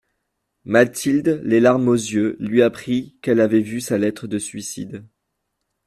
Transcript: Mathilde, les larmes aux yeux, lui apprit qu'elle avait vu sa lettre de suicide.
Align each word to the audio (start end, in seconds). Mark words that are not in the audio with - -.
Mathilde, 0.65 1.41
les 1.43 1.59
larmes 1.59 1.87
aux 1.87 1.93
yeux, 1.93 2.35
lui 2.39 2.63
apprit 2.63 3.19
qu'elle 3.21 3.39
avait 3.39 3.61
vu 3.61 3.81
sa 3.81 3.99
lettre 3.99 4.25
de 4.25 4.39
suicide. 4.39 5.05